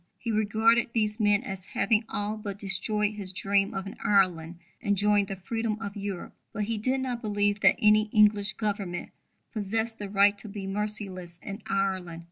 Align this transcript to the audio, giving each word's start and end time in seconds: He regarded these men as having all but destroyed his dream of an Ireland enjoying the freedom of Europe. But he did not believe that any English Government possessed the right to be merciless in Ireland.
He 0.17 0.31
regarded 0.31 0.87
these 0.93 1.19
men 1.19 1.43
as 1.43 1.63
having 1.77 2.05
all 2.09 2.35
but 2.35 2.57
destroyed 2.57 3.13
his 3.13 3.31
dream 3.31 3.71
of 3.75 3.85
an 3.85 3.97
Ireland 4.03 4.57
enjoying 4.81 5.25
the 5.27 5.35
freedom 5.35 5.77
of 5.79 5.95
Europe. 5.95 6.33
But 6.51 6.63
he 6.63 6.79
did 6.79 7.01
not 7.01 7.21
believe 7.21 7.59
that 7.59 7.75
any 7.77 8.09
English 8.11 8.53
Government 8.53 9.11
possessed 9.53 9.99
the 9.99 10.09
right 10.09 10.35
to 10.39 10.49
be 10.49 10.65
merciless 10.65 11.39
in 11.43 11.61
Ireland. 11.67 12.19